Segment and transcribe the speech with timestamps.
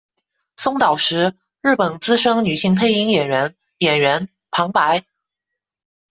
[0.57, 5.05] 松岛实，日本资深女性配音员、演员、旁白。